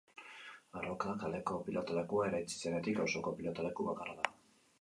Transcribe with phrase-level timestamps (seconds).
[0.79, 4.35] Arroka kaleko pilotalekua eraitsi zenetik, auzoko pilotaleku bakarra da.